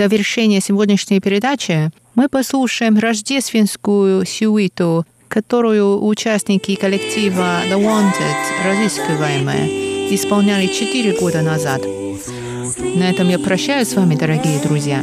[0.00, 11.20] Завершение сегодняшней передачи мы послушаем рождественскую сюиту, которую участники коллектива The Wanted, разыскиваемые, исполняли четыре
[11.20, 11.82] года назад.
[11.82, 15.02] На этом я прощаюсь с вами, дорогие друзья.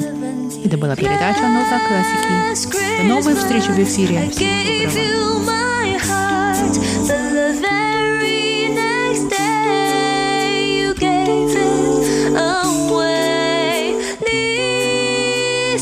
[0.66, 3.00] Это была передача «Нота классики».
[3.00, 4.32] До новой встречи в эфире.
[4.32, 5.67] Всего доброго.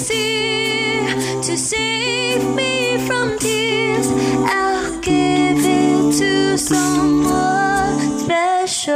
[0.08, 4.08] To save me from tears,
[4.45, 8.93] I'll give it to someone special.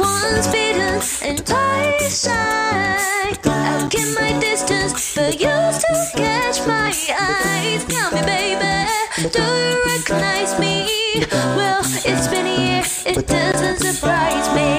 [0.00, 3.36] Once bitten and twice shy.
[3.44, 7.84] I'll keep my distance, but you still catch my eyes.
[7.84, 8.88] Tell me, baby,
[9.28, 10.88] do you recognize me?
[11.56, 14.78] Well, it's been a year, it doesn't surprise me.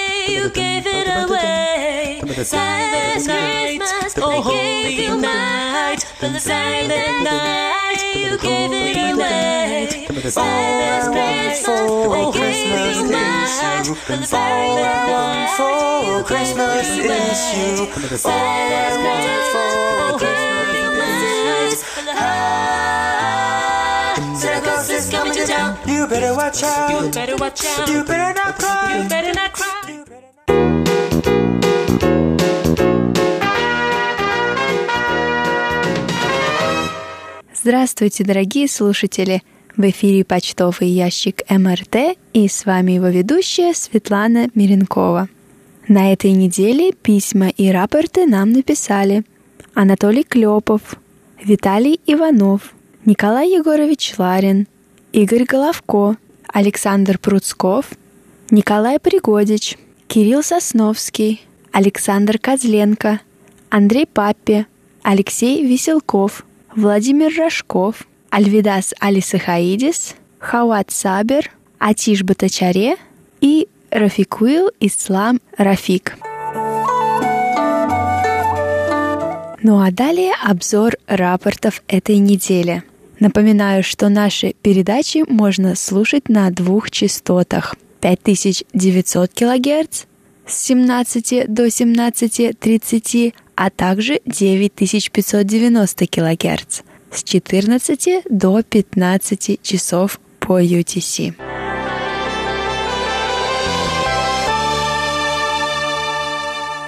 [0.27, 2.21] you gave it away.
[2.43, 5.99] Silent Christmas, oh holy night.
[6.39, 10.07] Silent night, you gave it away.
[10.29, 13.91] Silent Christmas, I gave you.
[14.33, 17.69] All I want for Christmas is you.
[18.25, 19.51] All I want
[20.09, 22.31] for Christmas is you.
[24.89, 25.77] Is coming to town.
[25.87, 27.05] You better watch out.
[27.05, 27.87] You better watch out.
[27.87, 28.97] You better not cry.
[28.97, 29.80] You better not cry.
[37.63, 39.43] Здравствуйте, дорогие слушатели!
[39.77, 45.29] В эфире почтовый ящик МРТ и с вами его ведущая Светлана Миренкова.
[45.87, 49.23] На этой неделе письма и рапорты нам написали
[49.73, 50.81] Анатолий Клепов,
[51.43, 52.73] Виталий Иванов,
[53.05, 54.67] Николай Егорович Ларин,
[55.13, 57.85] Игорь Головко, Александр Пруцков,
[58.49, 59.77] Николай Пригодич,
[60.13, 61.41] Кирилл Сосновский,
[61.71, 63.21] Александр Козленко,
[63.69, 64.65] Андрей Паппе,
[65.03, 66.43] Алексей Веселков,
[66.75, 71.49] Владимир Рожков, Альвидас Алисахаидис, Хауат Сабер,
[71.79, 72.97] Атиш Батачаре
[73.39, 76.17] и Рафикуил Ислам Рафик.
[79.63, 82.83] Ну а далее обзор рапортов этой недели.
[83.21, 87.75] Напоминаю, что наши передачи можно слушать на двух частотах.
[88.01, 90.05] 5900 кГц
[90.45, 96.81] с 17 до 17.30, а также 9590 кГц
[97.11, 101.35] с 14 до 15 часов по UTC.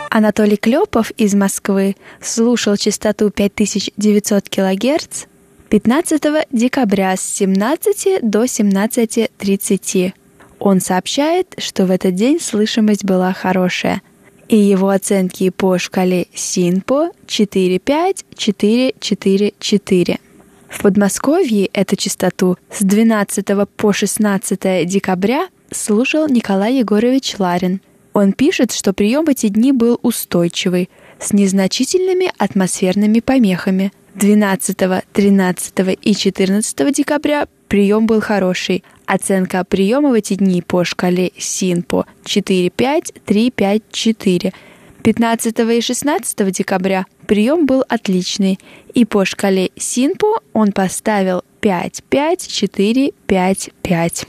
[0.10, 5.26] Анатолий Клепов из Москвы слушал частоту 5900 кГц
[5.70, 10.14] 15 декабря с 17 до 17.30.
[10.64, 14.02] Он сообщает, что в этот день слышимость была хорошая,
[14.48, 20.20] и его оценки по шкале СИНПО 45444.
[20.70, 23.46] В Подмосковье эту частоту с 12
[23.76, 27.82] по 16 декабря слушал Николай Егорович Ларин.
[28.14, 30.90] Он пишет, что прием в эти дни был устойчивый,
[31.20, 33.92] с незначительными атмосферными помехами.
[34.16, 34.78] 12,
[35.12, 38.86] 13 и 14 декабря прием был хороший.
[39.14, 44.52] Оценка приема в эти дни по шкале СИНПО 4-5-3-5-4.
[45.04, 48.58] 15 и 16 декабря прием был отличный,
[48.96, 54.28] и по шкале СИНПО он поставил 5-5-4-5-5.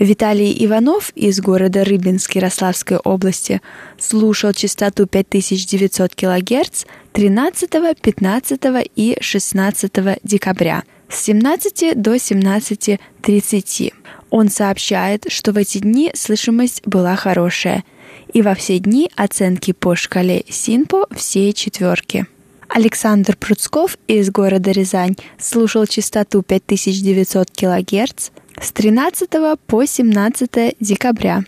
[0.00, 3.62] Виталий Иванов из города Рыбинск Ярославской области
[4.00, 7.70] слушал частоту 5900 кГц 13,
[8.02, 8.60] 15
[8.96, 9.92] и 16
[10.24, 13.92] декабря с 17 до 17.30.
[14.36, 17.84] Он сообщает, что в эти дни слышимость была хорошая,
[18.32, 22.26] и во все дни оценки по шкале СИНПО все четверки.
[22.66, 28.30] Александр Пруцков из города Рязань слушал частоту 5900 кГц
[28.60, 29.30] с 13
[29.68, 31.44] по 17 декабря.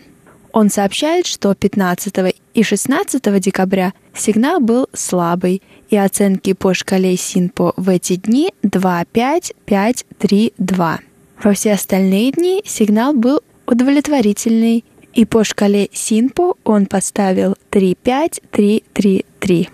[0.53, 7.73] Он сообщает, что 15 и 16 декабря сигнал был слабый, и оценки по шкале Синпо
[7.75, 10.99] в эти дни 2, 5, 5, 3, 2.
[11.41, 14.83] Во все остальные дни сигнал был удовлетворительный,
[15.13, 19.69] и по шкале Синпо он поставил 3, 5, 3, 3, 3.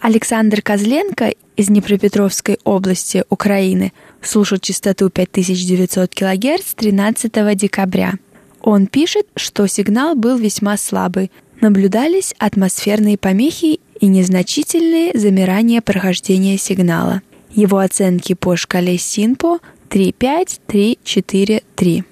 [0.00, 8.14] Александр Козленко из Днепропетровской области Украины слушал частоту 5900 кГц 13 декабря.
[8.60, 11.30] Он пишет, что сигнал был весьма слабый,
[11.60, 17.22] наблюдались атмосферные помехи и незначительные замирания прохождения сигнала.
[17.52, 22.04] Его оценки по шкале Синпо 3,5, 3, 4, 3.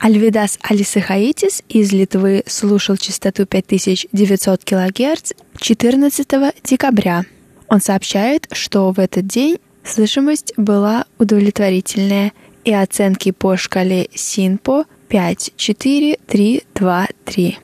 [0.00, 6.28] Альвидас Алисахаитис из Литвы слушал частоту 5900 кГц 14
[6.62, 7.24] декабря.
[7.68, 12.32] Он сообщает, что в этот день слышимость была удовлетворительная,
[12.64, 17.58] и оценки по шкале Синпо 5, 4, 3, 2, 3.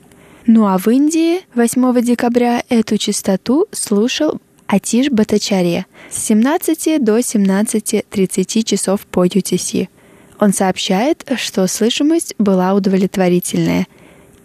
[0.47, 4.39] Ну а в Индии 8 декабря эту частоту слушал
[4.71, 9.89] Атиш Батачаре с 17 до 17.30 часов по UTC.
[10.39, 13.87] Он сообщает, что слышимость была удовлетворительная,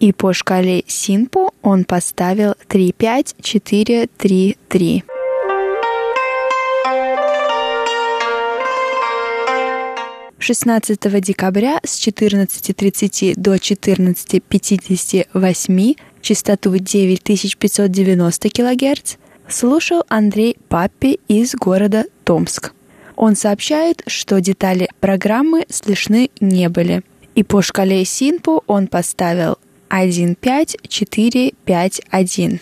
[0.01, 2.93] и по шкале Синпо он поставил 3,
[3.41, 5.03] 4, 3, 3.
[10.39, 19.15] 16 декабря с 14.30 до 14.58 частоту 9590 кГц
[19.49, 22.71] слушал Андрей Паппи из города Томск.
[23.15, 27.03] Он сообщает, что детали программы слышны не были.
[27.35, 29.57] И по шкале Синпо он поставил
[29.89, 32.59] 15451.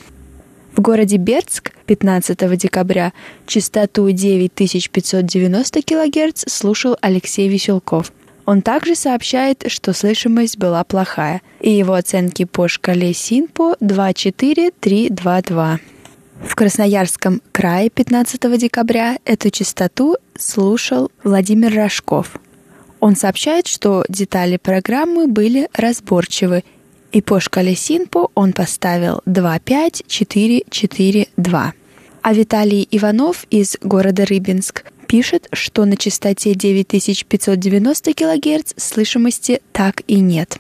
[0.74, 3.14] В городе Бердск 15 декабря
[3.48, 8.12] частоту 9590 кГц слушал Алексей Веселков.
[8.46, 15.80] Он также сообщает, что слышимость была плохая, и его оценки по шкале Синпо 24322.
[16.44, 22.38] В Красноярском крае 15 декабря эту частоту слушал Владимир Рожков.
[23.00, 26.64] Он сообщает, что детали программы были разборчивы
[27.16, 31.74] и по шкале Синпо он поставил 25442.
[32.22, 40.20] А Виталий Иванов из города Рыбинск пишет, что на частоте 9590 кГц слышимости так и
[40.20, 40.60] нет.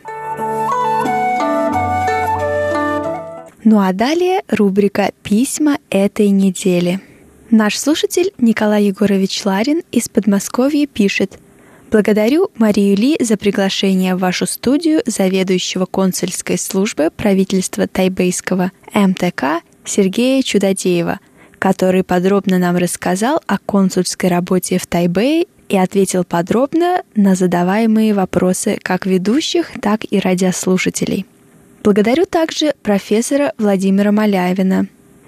[3.66, 7.01] Ну а далее рубрика «Письма этой недели».
[7.49, 11.39] Наш слушатель Николай Егорович Ларин из Подмосковья пишет–
[11.91, 20.41] Благодарю Марию Ли за приглашение в вашу студию заведующего консульской службы правительства тайбейского МТК Сергея
[20.41, 21.20] Чудодеева,
[21.57, 28.78] который подробно нам рассказал о консульской работе в Тайбэе и ответил подробно на задаваемые вопросы
[28.82, 31.26] как ведущих, так и радиослушателей.
[31.86, 34.88] Благодарю также профессора Владимира Маляевина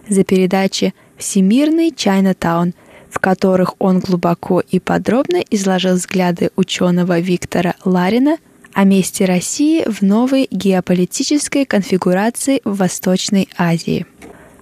[0.10, 2.74] за передачи «Всемирный Чайна-таун»,
[3.12, 8.38] в которых он глубоко и подробно изложил взгляды ученого Виктора Ларина
[8.74, 14.08] о месте России в новой геополитической конфигурации в Восточной Азии.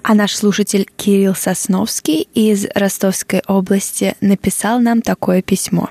[0.03, 5.87] А наш слушатель Кирилл Сосновский из Ростовской области написал нам такое письмо.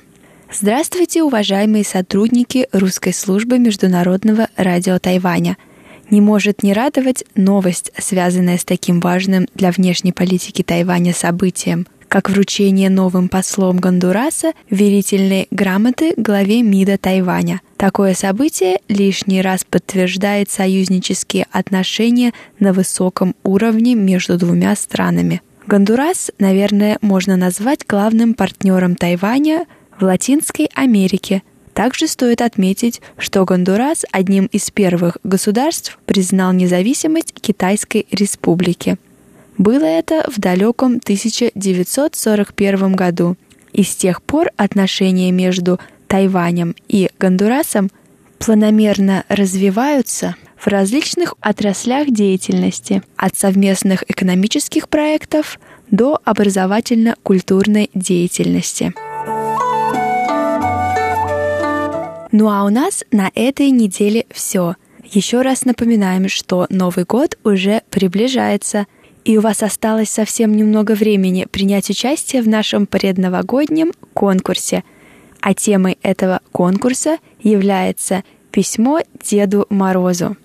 [0.53, 5.57] Здравствуйте, уважаемые сотрудники русской службы Международного радио Тайваня.
[6.11, 12.31] Не может не радовать новость, связанная с таким важным для внешней политики Тайваня событием как
[12.31, 17.61] вручение новым послом Гондураса верительной грамоты главе МИДа Тайваня.
[17.77, 25.43] Такое событие лишний раз подтверждает союзнические отношения на высоком уровне между двумя странами.
[25.67, 29.67] Гондурас, наверное, можно назвать главным партнером Тайваня
[29.99, 31.43] в Латинской Америке.
[31.75, 38.97] Также стоит отметить, что Гондурас одним из первых государств признал независимость Китайской Республики.
[39.59, 43.37] Было это в далеком 1941 году,
[43.73, 47.91] и с тех пор отношения между Тайванем и Гондурасом
[48.39, 55.59] планомерно развиваются в различных отраслях деятельности, от совместных экономических проектов
[55.91, 58.95] до образовательно-культурной деятельности.
[62.37, 64.75] Ну а у нас на этой неделе все.
[65.05, 68.87] Еще раз напоминаем, что Новый год уже приближается–
[69.25, 74.85] и у вас осталось совсем немного времени принять участие в нашем предновогоднем конкурсе.
[75.41, 80.37] А темой этого конкурса является письмо Деду Морозу.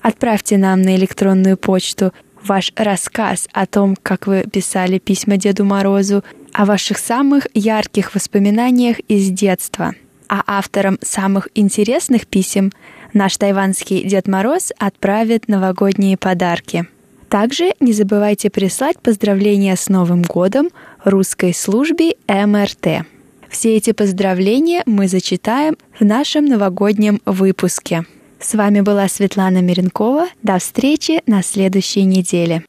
[0.00, 2.12] Отправьте нам на электронную почту
[2.42, 8.98] ваш рассказ о том, как вы писали письма Деду Морозу, о ваших самых ярких воспоминаниях
[9.08, 9.94] из детства
[10.30, 12.70] а авторам самых интересных писем
[13.12, 16.86] наш тайванский Дед Мороз отправит новогодние подарки.
[17.28, 20.70] Также не забывайте прислать поздравления с Новым годом
[21.04, 23.04] русской службе МРТ.
[23.48, 28.04] Все эти поздравления мы зачитаем в нашем новогоднем выпуске.
[28.38, 30.28] С вами была Светлана Меренкова.
[30.42, 32.64] До встречи на следующей неделе.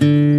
[0.00, 0.37] thank you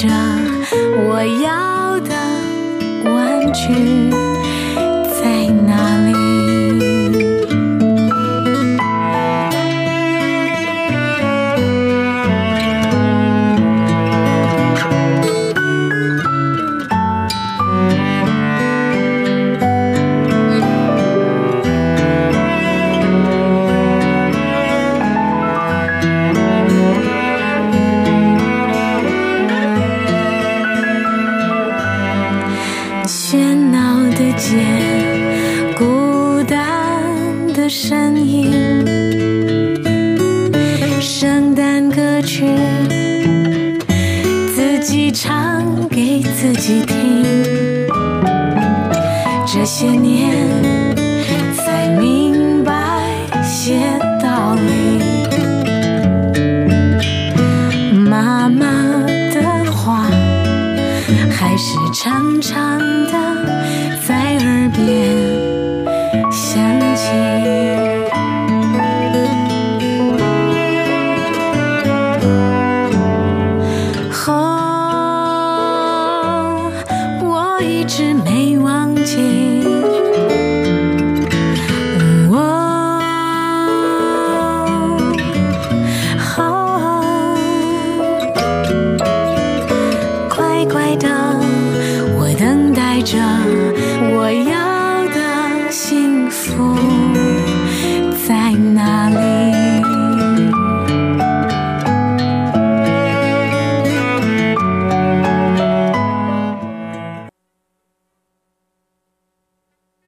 [0.00, 0.08] 着
[0.96, 2.14] 我要的
[3.04, 4.19] 玩具。